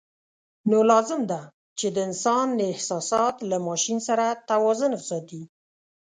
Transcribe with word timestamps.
نو 0.69 0.77
لازم 0.91 1.21
ده 1.31 1.41
چې 1.79 1.87
د 1.95 1.97
انسان 2.07 2.47
احساسات 2.71 3.35
له 3.49 3.57
ماشین 3.67 3.97
سره 4.07 4.25
توازن 4.49 4.91
وساتي. 4.95 5.43